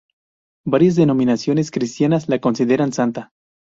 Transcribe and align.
Varias 0.65 0.95
denominaciones 0.95 1.69
cristianas 1.69 2.27
la 2.27 2.39
consideran 2.41 2.91
santa. 2.91 3.33